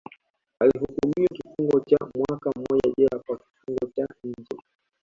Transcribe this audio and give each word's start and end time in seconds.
Alihukumiwa 0.59 1.27
kifungo 1.35 1.79
cha 1.79 1.97
mwaka 2.17 2.49
mmoja 2.55 2.91
jela 2.97 3.19
kwa 3.27 3.37
kifungo 3.37 3.91
cha 3.95 4.05
nje 4.23 4.61